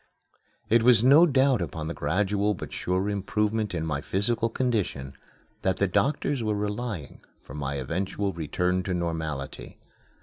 It 0.67 0.81
was 0.81 1.03
no 1.03 1.27
doubt 1.27 1.61
upon 1.61 1.87
the 1.87 1.93
gradual, 1.93 2.55
but 2.55 2.73
sure 2.73 3.07
improvement 3.07 3.75
in 3.75 3.85
my 3.85 4.01
physical 4.01 4.49
condition 4.49 5.13
that 5.61 5.77
the 5.77 5.87
doctors 5.87 6.41
were 6.41 6.55
relying 6.55 7.21
for 7.43 7.53
my 7.53 7.75
eventual 7.75 8.33
return 8.33 8.81
to 8.85 8.95
normality. 8.95 9.77